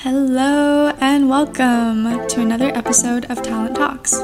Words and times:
Hello, 0.00 0.92
and 1.00 1.30
welcome 1.30 2.28
to 2.28 2.42
another 2.42 2.68
episode 2.76 3.24
of 3.30 3.42
Talent 3.42 3.76
Talks, 3.76 4.14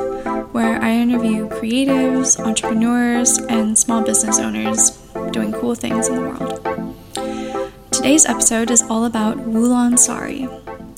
where 0.53 0.79
I 0.83 0.91
interview 0.91 1.49
creatives, 1.49 2.39
entrepreneurs, 2.39 3.39
and 3.39 3.77
small 3.77 4.03
business 4.05 4.39
owners 4.39 4.91
doing 5.31 5.51
cool 5.51 5.75
things 5.75 6.09
in 6.09 6.17
the 6.17 6.21
world. 6.21 7.91
Today's 7.91 8.27
episode 8.27 8.71
is 8.71 8.83
all 8.83 9.07
about 9.07 9.39
Wulan 9.39 9.99
Sari, 9.99 10.47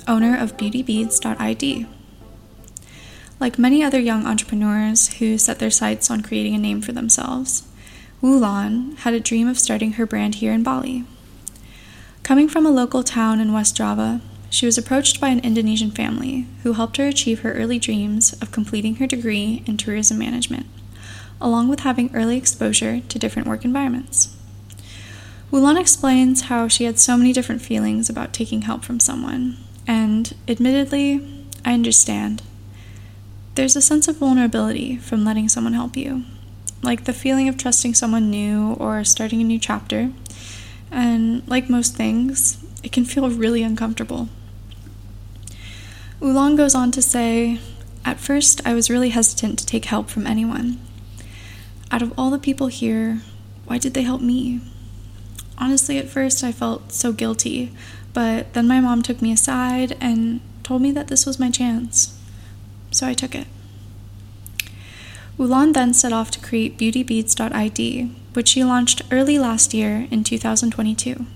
owner 0.08 0.36
of 0.36 0.56
BeautyBeads.id. 0.56 1.86
Like 3.38 3.58
many 3.58 3.84
other 3.84 4.00
young 4.00 4.26
entrepreneurs 4.26 5.14
who 5.14 5.38
set 5.38 5.60
their 5.60 5.70
sights 5.70 6.10
on 6.10 6.22
creating 6.24 6.56
a 6.56 6.58
name 6.58 6.82
for 6.82 6.90
themselves, 6.90 7.62
Wulan 8.20 8.98
had 8.98 9.14
a 9.14 9.20
dream 9.20 9.46
of 9.46 9.58
starting 9.58 9.92
her 9.92 10.04
brand 10.04 10.36
here 10.36 10.52
in 10.52 10.64
Bali. 10.64 11.04
Coming 12.24 12.48
from 12.48 12.66
a 12.66 12.70
local 12.70 13.04
town 13.04 13.38
in 13.38 13.52
West 13.52 13.76
Java, 13.76 14.20
she 14.54 14.66
was 14.66 14.78
approached 14.78 15.20
by 15.20 15.30
an 15.30 15.40
Indonesian 15.40 15.90
family 15.90 16.46
who 16.62 16.74
helped 16.74 16.96
her 16.96 17.08
achieve 17.08 17.40
her 17.40 17.54
early 17.54 17.80
dreams 17.80 18.34
of 18.34 18.52
completing 18.52 18.96
her 18.96 19.06
degree 19.06 19.64
in 19.66 19.76
tourism 19.76 20.16
management, 20.16 20.66
along 21.40 21.66
with 21.66 21.80
having 21.80 22.14
early 22.14 22.36
exposure 22.36 23.00
to 23.00 23.18
different 23.18 23.48
work 23.48 23.64
environments. 23.64 24.36
Wulan 25.50 25.78
explains 25.78 26.42
how 26.42 26.68
she 26.68 26.84
had 26.84 27.00
so 27.00 27.16
many 27.16 27.32
different 27.32 27.62
feelings 27.62 28.08
about 28.08 28.32
taking 28.32 28.62
help 28.62 28.84
from 28.84 29.00
someone, 29.00 29.56
and 29.88 30.36
admittedly, 30.46 31.44
I 31.64 31.72
understand. 31.74 32.40
There's 33.56 33.74
a 33.74 33.82
sense 33.82 34.06
of 34.06 34.18
vulnerability 34.18 34.98
from 34.98 35.24
letting 35.24 35.48
someone 35.48 35.74
help 35.74 35.96
you, 35.96 36.22
like 36.80 37.06
the 37.06 37.12
feeling 37.12 37.48
of 37.48 37.58
trusting 37.58 37.94
someone 37.94 38.30
new 38.30 38.74
or 38.74 39.02
starting 39.02 39.40
a 39.40 39.44
new 39.44 39.58
chapter. 39.58 40.12
And 40.92 41.42
like 41.48 41.68
most 41.68 41.96
things, 41.96 42.64
it 42.84 42.92
can 42.92 43.04
feel 43.04 43.28
really 43.28 43.64
uncomfortable. 43.64 44.28
Wulan 46.20 46.56
goes 46.56 46.74
on 46.74 46.90
to 46.92 47.02
say, 47.02 47.58
At 48.04 48.20
first, 48.20 48.60
I 48.64 48.74
was 48.74 48.88
really 48.88 49.10
hesitant 49.10 49.58
to 49.58 49.66
take 49.66 49.86
help 49.86 50.08
from 50.08 50.26
anyone. 50.26 50.80
Out 51.90 52.02
of 52.02 52.12
all 52.16 52.30
the 52.30 52.38
people 52.38 52.68
here, 52.68 53.20
why 53.66 53.78
did 53.78 53.94
they 53.94 54.02
help 54.02 54.20
me? 54.20 54.60
Honestly, 55.58 55.98
at 55.98 56.08
first, 56.08 56.44
I 56.44 56.52
felt 56.52 56.92
so 56.92 57.12
guilty, 57.12 57.72
but 58.12 58.52
then 58.54 58.68
my 58.68 58.80
mom 58.80 59.02
took 59.02 59.20
me 59.20 59.32
aside 59.32 59.96
and 60.00 60.40
told 60.62 60.82
me 60.82 60.90
that 60.92 61.08
this 61.08 61.26
was 61.26 61.38
my 61.38 61.50
chance. 61.50 62.18
So 62.90 63.06
I 63.06 63.14
took 63.14 63.34
it. 63.34 63.46
Wulan 65.38 65.74
then 65.74 65.92
set 65.92 66.12
off 66.12 66.30
to 66.32 66.40
create 66.40 66.78
BeautyBeads.id, 66.78 68.10
which 68.34 68.48
she 68.48 68.62
launched 68.62 69.02
early 69.10 69.38
last 69.38 69.74
year 69.74 70.06
in 70.10 70.22
2022. 70.22 71.26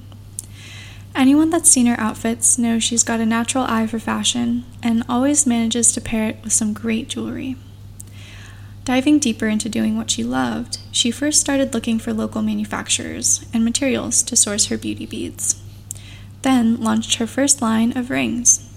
Anyone 1.19 1.51
that's 1.51 1.69
seen 1.69 1.87
her 1.87 1.99
outfits 1.99 2.59
knows 2.59 2.85
she's 2.85 3.03
got 3.03 3.19
a 3.19 3.27
natural 3.27 3.65
eye 3.65 3.89
for 3.89 3.99
fashion 3.99 4.65
and 4.85 5.03
always 5.09 5.49
manages 5.49 5.91
to 5.93 6.01
pair 6.01 6.29
it 6.29 6.39
with 6.45 6.53
some 6.53 6.73
great 6.73 7.09
jewelry. 7.09 7.57
Diving 8.85 9.19
deeper 9.19 9.49
into 9.49 9.69
doing 9.69 9.97
what 9.97 10.13
she 10.13 10.23
loved, 10.23 10.79
she 10.93 11.11
first 11.11 11.41
started 11.41 11.75
looking 11.75 11.99
for 11.99 12.13
local 12.13 12.41
manufacturers 12.41 13.45
and 13.53 13.65
materials 13.65 14.23
to 14.23 14.37
source 14.37 14.67
her 14.67 14.79
beauty 14.79 15.07
beads. 15.07 15.61
Then 16.43 16.81
launched 16.81 17.17
her 17.17 17.27
first 17.27 17.61
line 17.61 17.99
of 17.99 18.11
rings. 18.11 18.73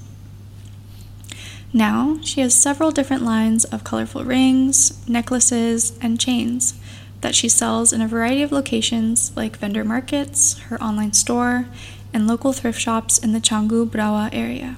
Now, 1.71 2.17
she 2.23 2.41
has 2.41 2.59
several 2.59 2.89
different 2.89 3.21
lines 3.21 3.65
of 3.65 3.83
colorful 3.83 4.23
rings, 4.23 5.07
necklaces, 5.07 5.95
and 6.01 6.19
chains 6.19 6.73
that 7.21 7.35
she 7.35 7.47
sells 7.47 7.93
in 7.93 8.01
a 8.01 8.07
variety 8.07 8.41
of 8.41 8.51
locations 8.51 9.31
like 9.37 9.57
vendor 9.57 9.83
markets, 9.83 10.57
her 10.63 10.81
online 10.81 11.13
store, 11.13 11.67
and 12.13 12.27
local 12.27 12.53
thrift 12.53 12.79
shops 12.79 13.17
in 13.17 13.33
the 13.33 13.39
Canggu 13.39 13.89
Berawa 13.89 14.29
area. 14.33 14.77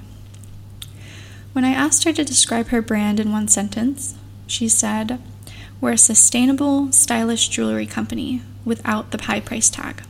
When 1.53 1.65
I 1.65 1.71
asked 1.71 2.03
her 2.03 2.13
to 2.13 2.23
describe 2.23 2.67
her 2.67 2.81
brand 2.81 3.19
in 3.19 3.31
one 3.31 3.47
sentence, 3.47 4.15
she 4.47 4.67
said, 4.67 5.21
We're 5.79 5.91
a 5.91 5.97
sustainable, 5.97 6.91
stylish 6.91 7.47
jewelry 7.47 7.85
company 7.85 8.41
without 8.65 9.11
the 9.11 9.23
high 9.23 9.39
price 9.39 9.69
tag, 9.69 10.03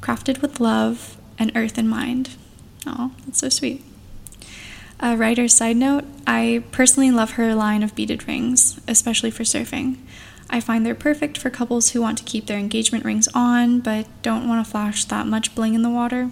crafted 0.00 0.40
with 0.40 0.60
love 0.60 1.18
and 1.38 1.52
earth 1.54 1.78
in 1.78 1.88
mind. 1.88 2.30
Oh, 2.86 3.12
that's 3.24 3.38
so 3.38 3.48
sweet. 3.48 3.84
A 5.00 5.16
writer's 5.16 5.54
side 5.54 5.76
note 5.76 6.04
I 6.26 6.62
personally 6.72 7.10
love 7.10 7.32
her 7.32 7.54
line 7.54 7.82
of 7.82 7.94
beaded 7.94 8.26
rings, 8.28 8.80
especially 8.86 9.30
for 9.30 9.44
surfing. 9.44 9.96
I 10.50 10.60
find 10.60 10.84
they're 10.84 10.94
perfect 10.94 11.38
for 11.38 11.48
couples 11.48 11.90
who 11.90 12.00
want 12.00 12.18
to 12.18 12.24
keep 12.24 12.46
their 12.46 12.58
engagement 12.58 13.04
rings 13.04 13.28
on 13.34 13.80
but 13.80 14.06
don't 14.22 14.48
want 14.48 14.64
to 14.64 14.70
flash 14.70 15.04
that 15.06 15.26
much 15.26 15.54
bling 15.54 15.74
in 15.74 15.82
the 15.82 15.90
water. 15.90 16.30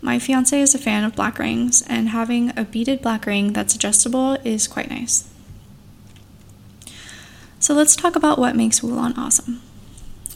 My 0.00 0.18
fiance 0.18 0.60
is 0.60 0.74
a 0.74 0.78
fan 0.78 1.04
of 1.04 1.16
black 1.16 1.38
rings, 1.38 1.82
and 1.88 2.10
having 2.10 2.56
a 2.56 2.64
beaded 2.64 3.02
black 3.02 3.26
ring 3.26 3.52
that's 3.52 3.74
adjustable 3.74 4.34
is 4.44 4.68
quite 4.68 4.90
nice. 4.90 5.28
So 7.58 7.74
let's 7.74 7.96
talk 7.96 8.14
about 8.14 8.38
what 8.38 8.54
makes 8.54 8.80
Wulan 8.80 9.18
awesome. 9.18 9.60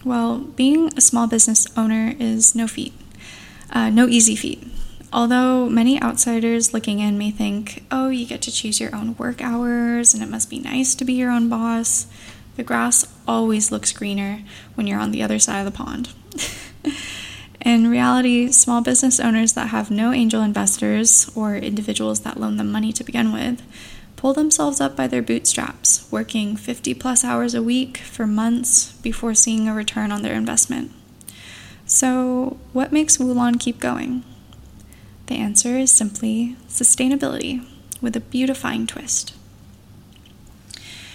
Well, 0.05 0.39
being 0.39 0.91
a 0.97 1.01
small 1.01 1.29
business 1.29 1.67
owner 1.77 2.15
is 2.19 2.55
no 2.57 2.67
feat, 2.67 2.93
uh, 3.71 3.91
no 3.91 4.09
easy 4.09 4.35
feat. 4.35 4.67
Although 5.13 5.69
many 5.69 6.03
outsiders 6.03 6.75
looking 6.75 6.99
in 6.99 7.19
may 7.19 7.31
think, 7.31 7.85
oh, 7.91 8.09
you 8.09 8.27
get 8.27 8.43
to 8.43 8.53
choose 8.53 8.81
your 8.81 8.95
own 8.95 9.15
work 9.17 9.43
hours 9.43 10.15
and 10.15 10.23
it 10.23 10.29
must 10.29 10.51
be 10.51 10.59
nice 10.59 10.95
to 10.97 11.05
be 11.05 11.13
your 11.13 11.31
own 11.31 11.49
boss, 11.49 12.07
the 12.57 12.63
grass 12.65 13.07
always 13.29 13.71
looks 13.71 13.93
greener 13.93 14.43
when 14.75 14.87
you're 14.87 14.99
on 14.99 15.13
the 15.13 15.23
other 15.23 15.39
side 15.39 15.61
of 15.61 15.67
the 15.67 15.77
pond. 15.77 16.09
In 17.65 17.89
reality, 17.89 18.51
small 18.51 18.81
business 18.81 19.21
owners 19.21 19.53
that 19.53 19.69
have 19.69 19.91
no 19.91 20.13
angel 20.13 20.43
investors 20.43 21.31
or 21.35 21.55
individuals 21.55 22.21
that 22.21 22.41
loan 22.41 22.57
them 22.57 22.73
money 22.73 22.93
to 22.93 23.05
begin 23.05 23.33
with 23.33 23.63
pull 24.23 24.33
themselves 24.33 24.81
up 24.81 24.95
by 24.95 25.09
their 25.09 25.21
bootstraps, 25.21 26.07
working 26.13 26.55
50 26.55 26.95
plus 26.95 27.25
hours 27.25 27.57
a 27.57 27.63
week 27.63 27.97
for 27.97 28.25
months 28.25 28.93
before 29.03 29.35
seeing 29.35 29.67
a 29.67 29.75
return 29.75 30.13
on 30.13 30.23
their 30.23 30.35
investment. 30.35 30.93
So, 31.87 32.57
what 32.73 32.93
makes 32.93 33.19
Wulan 33.19 33.59
keep 33.59 33.81
going? 33.81 34.23
The 35.27 35.35
answer 35.35 35.77
is 35.77 35.91
simply 35.91 36.57
sustainability 36.69 37.67
with 38.01 38.15
a 38.15 38.21
beautifying 38.21 38.87
twist. 38.87 39.35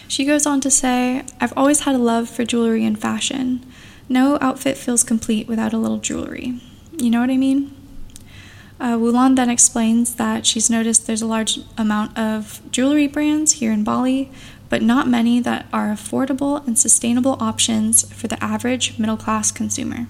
She 0.10 0.26
goes 0.26 0.46
on 0.46 0.60
to 0.60 0.70
say, 0.70 1.24
I've 1.40 1.58
always 1.58 1.82
had 1.82 1.96
a 1.96 2.00
love 2.00 2.30
for 2.30 2.44
jewelry 2.44 2.84
and 2.84 3.00
fashion, 3.00 3.66
no 4.10 4.38
outfit 4.42 4.78
feels 4.78 5.04
complete 5.04 5.48
without 5.48 5.74
a 5.74 5.78
little 5.78 5.98
jewelry. 5.98 6.60
You 6.98 7.10
know 7.10 7.22
what 7.22 7.30
I 7.30 7.38
mean? 7.38 7.74
Uh, 8.80 8.96
Wulan 8.96 9.36
then 9.36 9.50
explains 9.50 10.16
that 10.16 10.46
she's 10.46 10.70
noticed 10.70 11.08
there's 11.08 11.22
a 11.22 11.28
large 11.28 11.60
amount 11.78 12.18
of 12.18 12.62
jewelry 12.72 13.08
brands 13.08 13.54
here 13.54 13.72
in 13.72 13.84
Bali, 13.84 14.32
but 14.70 14.82
not 14.82 15.08
many 15.08 15.40
that 15.40 15.66
are 15.74 15.88
affordable 15.88 16.66
and 16.68 16.78
sustainable 16.78 17.38
options 17.40 18.12
for 18.14 18.28
the 18.28 18.42
average 18.44 19.00
middle 19.00 19.18
class 19.18 19.52
consumer. 19.52 20.08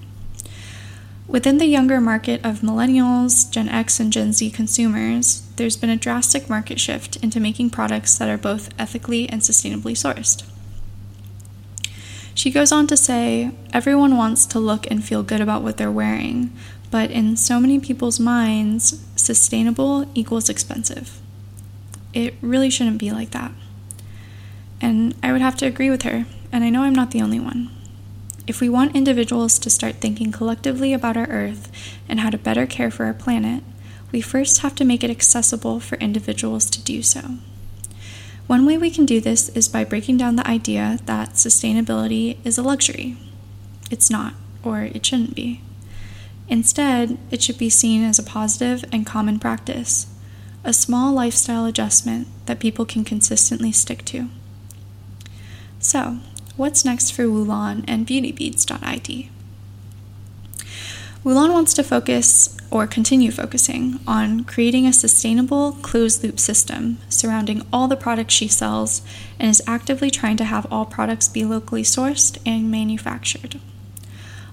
Within 1.26 1.58
the 1.58 1.66
younger 1.66 2.00
market 2.00 2.44
of 2.44 2.60
millennials, 2.60 3.50
Gen 3.50 3.68
X, 3.68 4.00
and 4.00 4.12
Gen 4.12 4.32
Z 4.32 4.50
consumers, 4.50 5.46
there's 5.56 5.76
been 5.76 5.90
a 5.90 5.96
drastic 5.96 6.48
market 6.48 6.80
shift 6.80 7.16
into 7.16 7.38
making 7.38 7.70
products 7.70 8.16
that 8.16 8.30
are 8.30 8.38
both 8.38 8.70
ethically 8.78 9.28
and 9.28 9.42
sustainably 9.42 9.92
sourced. 9.92 10.42
She 12.38 12.52
goes 12.52 12.70
on 12.70 12.86
to 12.86 12.96
say 12.96 13.50
everyone 13.72 14.16
wants 14.16 14.46
to 14.46 14.60
look 14.60 14.88
and 14.88 15.02
feel 15.02 15.24
good 15.24 15.40
about 15.40 15.64
what 15.64 15.76
they're 15.76 15.90
wearing, 15.90 16.52
but 16.88 17.10
in 17.10 17.36
so 17.36 17.58
many 17.58 17.80
people's 17.80 18.20
minds, 18.20 19.04
sustainable 19.16 20.08
equals 20.14 20.48
expensive. 20.48 21.18
It 22.14 22.34
really 22.40 22.70
shouldn't 22.70 22.98
be 22.98 23.10
like 23.10 23.32
that. 23.32 23.50
And 24.80 25.16
I 25.20 25.32
would 25.32 25.40
have 25.40 25.56
to 25.56 25.66
agree 25.66 25.90
with 25.90 26.02
her, 26.02 26.26
and 26.52 26.62
I 26.62 26.70
know 26.70 26.82
I'm 26.82 26.94
not 26.94 27.10
the 27.10 27.22
only 27.22 27.40
one. 27.40 27.70
If 28.46 28.60
we 28.60 28.68
want 28.68 28.94
individuals 28.94 29.58
to 29.58 29.68
start 29.68 29.96
thinking 29.96 30.30
collectively 30.30 30.92
about 30.92 31.16
our 31.16 31.26
Earth 31.26 31.72
and 32.08 32.20
how 32.20 32.30
to 32.30 32.38
better 32.38 32.66
care 32.66 32.92
for 32.92 33.06
our 33.06 33.14
planet, 33.14 33.64
we 34.12 34.20
first 34.20 34.60
have 34.60 34.76
to 34.76 34.84
make 34.84 35.02
it 35.02 35.10
accessible 35.10 35.80
for 35.80 35.98
individuals 35.98 36.70
to 36.70 36.80
do 36.80 37.02
so. 37.02 37.38
One 38.48 38.64
way 38.64 38.78
we 38.78 38.90
can 38.90 39.04
do 39.04 39.20
this 39.20 39.50
is 39.50 39.68
by 39.68 39.84
breaking 39.84 40.16
down 40.16 40.36
the 40.36 40.48
idea 40.48 41.00
that 41.04 41.34
sustainability 41.34 42.38
is 42.46 42.56
a 42.56 42.62
luxury. 42.62 43.18
It's 43.90 44.10
not, 44.10 44.32
or 44.62 44.84
it 44.84 45.04
shouldn't 45.04 45.34
be. 45.34 45.60
Instead, 46.48 47.18
it 47.30 47.42
should 47.42 47.58
be 47.58 47.68
seen 47.68 48.02
as 48.02 48.18
a 48.18 48.22
positive 48.22 48.86
and 48.90 49.04
common 49.04 49.38
practice, 49.38 50.06
a 50.64 50.72
small 50.72 51.12
lifestyle 51.12 51.66
adjustment 51.66 52.26
that 52.46 52.58
people 52.58 52.86
can 52.86 53.04
consistently 53.04 53.70
stick 53.70 54.02
to. 54.06 54.30
So, 55.78 56.16
what's 56.56 56.86
next 56.86 57.10
for 57.10 57.24
Wulan 57.24 57.84
and 57.86 58.06
BeautyBeads.id? 58.06 59.28
Wulan 61.22 61.52
wants 61.52 61.74
to 61.74 61.82
focus 61.82 62.56
or 62.70 62.86
continue 62.86 63.30
focusing 63.30 64.00
on 64.06 64.44
creating 64.44 64.86
a 64.86 64.92
sustainable 64.94 65.72
closed 65.82 66.24
loop 66.24 66.40
system 66.40 66.96
surrounding 67.18 67.66
all 67.72 67.88
the 67.88 67.96
products 67.96 68.34
she 68.34 68.48
sells 68.48 69.02
and 69.38 69.50
is 69.50 69.62
actively 69.66 70.10
trying 70.10 70.36
to 70.36 70.44
have 70.44 70.70
all 70.72 70.86
products 70.86 71.28
be 71.28 71.44
locally 71.44 71.82
sourced 71.82 72.38
and 72.46 72.70
manufactured. 72.70 73.60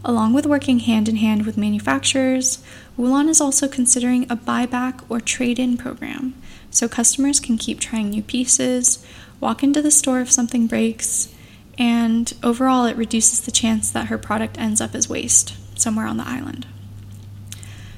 Along 0.04 0.34
with 0.34 0.46
working 0.46 0.80
hand 0.80 1.10
in 1.10 1.16
hand 1.16 1.46
with 1.46 1.58
manufacturers, 1.58 2.64
Wulan 2.98 3.28
is 3.28 3.42
also 3.42 3.68
considering 3.68 4.24
a 4.24 4.36
buyback 4.36 5.04
or 5.10 5.20
trade 5.20 5.58
in 5.58 5.78
program 5.78 6.36
so 6.70 6.88
customers 6.88 7.40
can 7.40 7.58
keep 7.58 7.80
trying 7.80 8.10
new 8.10 8.22
pieces, 8.22 9.06
walk 9.40 9.64
into 9.64 9.82
the 9.82 9.90
store 9.90 10.22
if 10.22 10.32
something 10.32 10.68
breaks, 10.68 11.34
and 11.78 12.34
overall 12.44 12.86
it 12.86 12.98
reduces 12.98 13.42
the 13.42 13.52
chance 13.52 13.90
that 13.90 14.08
her 14.08 14.18
product 14.18 14.58
ends 14.58 14.82
up 14.82 14.94
as 14.94 15.10
waste 15.10 15.56
somewhere 15.80 16.06
on 16.06 16.18
the 16.18 16.28
island. 16.28 16.68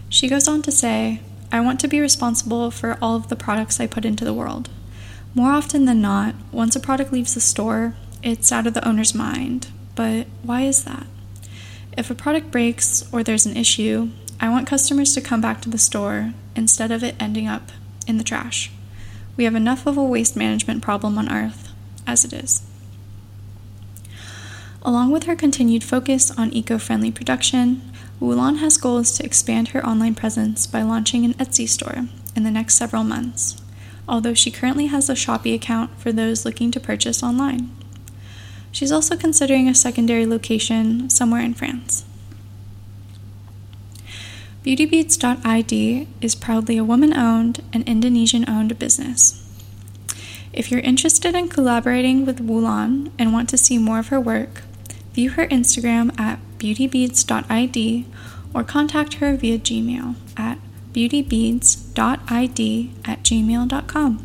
She 0.10 0.30
goes 0.30 0.48
on 0.48 0.62
to 0.64 0.72
say, 0.72 1.22
I 1.52 1.62
want 1.62 1.80
to 1.80 1.88
be 1.88 2.00
responsible 2.00 2.72
for 2.72 2.98
all 3.02 3.16
of 3.16 3.30
the 3.30 3.36
products 3.36 3.80
I 3.80 3.88
put 3.88 4.06
into 4.06 4.26
the 4.26 4.34
world. 4.34 4.70
More 5.34 5.52
often 5.52 5.86
than 5.86 6.02
not, 6.02 6.36
once 6.52 6.76
a 6.76 6.80
product 6.80 7.14
leaves 7.14 7.34
the 7.34 7.40
store, 7.40 7.96
it's 8.24 8.52
out 8.52 8.68
of 8.68 8.74
the 8.74 8.88
owner's 8.88 9.16
mind. 9.16 9.68
But 9.96 10.28
why 10.44 10.62
is 10.64 10.84
that? 10.84 11.08
If 11.98 12.12
a 12.12 12.16
product 12.16 12.52
breaks 12.52 13.08
or 13.12 13.24
there's 13.24 13.46
an 13.46 13.58
issue, 13.58 14.10
I 14.40 14.50
want 14.50 14.68
customers 14.68 15.14
to 15.14 15.22
come 15.22 15.42
back 15.42 15.62
to 15.62 15.70
the 15.70 15.78
store 15.78 16.34
instead 16.56 16.92
of 16.92 17.04
it 17.04 17.16
ending 17.20 17.48
up 17.48 17.72
in 18.06 18.18
the 18.18 18.24
trash. 18.24 18.72
We 19.36 19.46
have 19.46 19.56
enough 19.56 19.86
of 19.86 19.98
a 19.98 20.04
waste 20.04 20.36
management 20.36 20.82
problem 20.82 21.18
on 21.18 21.32
Earth 21.32 21.72
as 22.06 22.26
it 22.26 22.34
is. 22.34 22.62
Along 24.82 25.12
with 25.12 25.24
her 25.24 25.36
continued 25.36 25.84
focus 25.84 26.32
on 26.32 26.54
eco 26.54 26.78
friendly 26.78 27.12
production, 27.12 27.82
Wulan 28.20 28.58
has 28.58 28.78
goals 28.78 29.12
to 29.12 29.26
expand 29.26 29.70
her 29.70 29.86
online 29.86 30.16
presence 30.16 30.66
by 30.66 30.82
launching 30.82 31.24
an 31.24 31.36
Etsy 31.36 31.70
store 31.70 32.08
in 32.36 32.44
the 32.44 32.52
next 32.52 32.76
several 32.76 33.04
months, 33.04 33.62
although 34.08 34.34
she 34.34 34.50
currently 34.50 34.88
has 34.88 35.10
a 35.10 35.14
Shopee 35.14 35.54
account 35.54 36.00
for 36.00 36.12
those 36.12 36.44
looking 36.44 36.72
to 36.72 36.80
purchase 36.80 37.22
online. 37.22 37.70
She's 38.72 38.92
also 38.92 39.16
considering 39.16 39.68
a 39.68 39.76
secondary 39.76 40.26
location 40.26 41.10
somewhere 41.10 41.42
in 41.42 41.54
France. 41.54 42.06
BeautyBeads.id 44.64 46.08
is 46.20 46.36
proudly 46.36 46.78
a 46.78 46.84
woman 46.84 47.16
owned 47.16 47.64
and 47.72 47.88
Indonesian 47.88 48.50
owned 48.50 48.78
business. 48.78 49.44
If 50.52 50.72
you're 50.72 50.82
interested 50.82 51.36
in 51.36 51.50
collaborating 51.50 52.26
with 52.26 52.46
Wulan 52.46 53.12
and 53.20 53.32
want 53.32 53.48
to 53.50 53.58
see 53.58 53.78
more 53.78 54.00
of 54.00 54.08
her 54.08 54.20
work, 54.20 54.64
view 55.18 55.32
her 55.32 55.48
Instagram 55.48 56.18
at 56.20 56.40
beautybeads.id 56.60 58.06
or 58.54 58.64
contact 58.64 59.16
her 59.16 59.36
via 59.36 59.58
Gmail 59.58 60.14
at 60.38 60.60
beautybeads.id 60.94 62.92
at 63.04 63.24
gmail.com. 63.24 64.18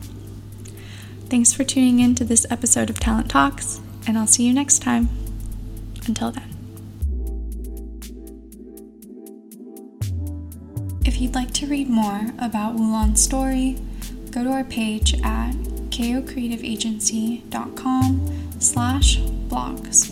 Thanks 1.30 1.54
for 1.54 1.64
tuning 1.64 2.00
in 2.00 2.14
to 2.16 2.26
this 2.26 2.44
episode 2.50 2.90
of 2.90 3.00
Talent 3.00 3.30
Talks, 3.30 3.80
and 4.06 4.18
I'll 4.18 4.26
see 4.26 4.46
you 4.46 4.52
next 4.52 4.80
time. 4.80 5.08
Until 6.06 6.30
then. 6.30 6.50
If 11.06 11.22
you'd 11.22 11.34
like 11.34 11.52
to 11.52 11.66
read 11.66 11.88
more 11.88 12.26
about 12.38 12.76
Wulan's 12.76 13.22
story, 13.22 13.78
go 14.30 14.44
to 14.44 14.50
our 14.50 14.64
page 14.64 15.14
at 15.24 15.52
kocreativeagency.com 15.88 18.60
slash 18.60 19.16
blogs. 19.48 20.12